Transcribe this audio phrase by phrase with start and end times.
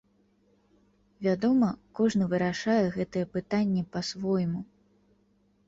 [1.27, 1.69] Вядома,
[1.99, 4.67] кожны вырашае гэтае пытанне па-свойму.